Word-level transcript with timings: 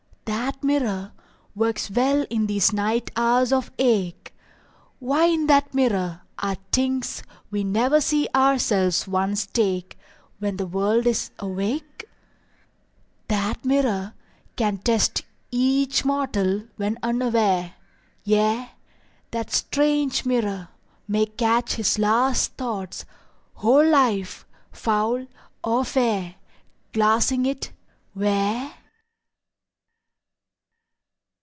That 0.25 0.63
mirror 0.63 1.11
Works 1.55 1.89
well 1.89 2.25
in 2.29 2.45
these 2.45 2.71
night 2.71 3.09
hours 3.17 3.51
of 3.51 3.71
ache; 3.79 4.33
Why 4.99 5.25
in 5.25 5.47
that 5.47 5.73
mirror 5.73 6.21
Are 6.37 6.55
tincts 6.71 7.21
we 7.49 7.63
never 7.65 7.99
see 7.99 8.27
ourselves 8.33 9.07
once 9.07 9.45
take 9.47 9.97
When 10.39 10.55
the 10.57 10.67
world 10.67 11.05
is 11.07 11.31
awake? 11.39 12.05
That 13.27 13.65
mirror 13.65 14.13
Can 14.55 14.77
test 14.77 15.23
each 15.49 16.05
mortal 16.05 16.67
when 16.77 16.97
unaware; 17.03 17.73
Yea, 18.23 18.71
that 19.31 19.51
strange 19.51 20.25
mirror 20.25 20.69
May 21.07 21.25
catch 21.25 21.73
his 21.73 21.97
last 21.99 22.53
thoughts, 22.53 23.03
whole 23.55 23.87
life 23.87 24.45
foul 24.71 25.25
or 25.63 25.83
fair, 25.83 26.35
Glassing 26.93 27.45
it—where? 27.45 28.75